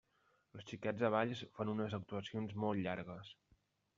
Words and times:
Els 0.59 0.63
Xiquets 0.71 1.01
de 1.03 1.11
Valls 1.15 1.43
fan 1.59 1.71
unes 1.75 1.95
actuacions 1.99 2.57
molt 2.65 2.83
llargues. 2.87 3.33